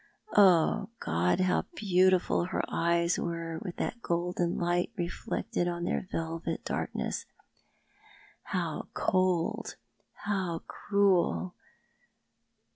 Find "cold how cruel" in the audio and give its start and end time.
8.95-11.53